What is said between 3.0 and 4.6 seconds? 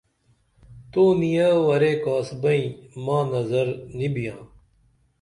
ماں نظر نی بیاں